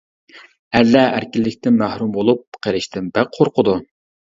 [0.79, 3.83] ئەرلەر ئەركىنلىكتىن مەھرۇم بولۇپ قېلىشتىن بەك قورقىدۇ.